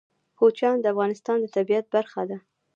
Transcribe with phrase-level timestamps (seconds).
[0.39, 2.37] کوچیان د افغانستان د طبیعت برخه ده.